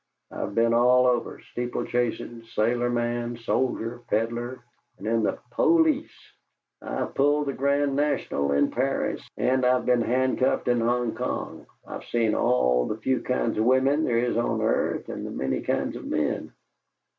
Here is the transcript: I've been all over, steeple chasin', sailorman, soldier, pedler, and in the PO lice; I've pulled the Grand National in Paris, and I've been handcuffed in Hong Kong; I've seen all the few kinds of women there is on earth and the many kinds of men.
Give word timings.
I've 0.31 0.55
been 0.55 0.73
all 0.73 1.05
over, 1.05 1.41
steeple 1.51 1.85
chasin', 1.85 2.43
sailorman, 2.55 3.37
soldier, 3.37 4.01
pedler, 4.09 4.63
and 4.97 5.05
in 5.05 5.21
the 5.21 5.37
PO 5.51 5.67
lice; 5.73 6.33
I've 6.81 7.13
pulled 7.13 7.45
the 7.45 7.53
Grand 7.53 7.95
National 7.95 8.51
in 8.51 8.71
Paris, 8.71 9.21
and 9.37 9.63
I've 9.63 9.85
been 9.85 10.01
handcuffed 10.01 10.67
in 10.67 10.81
Hong 10.81 11.13
Kong; 11.13 11.67
I've 11.85 12.05
seen 12.05 12.33
all 12.33 12.87
the 12.87 12.97
few 12.97 13.21
kinds 13.21 13.59
of 13.59 13.65
women 13.65 14.03
there 14.03 14.17
is 14.17 14.37
on 14.37 14.63
earth 14.63 15.07
and 15.07 15.23
the 15.23 15.29
many 15.29 15.61
kinds 15.61 15.95
of 15.95 16.03
men. 16.07 16.51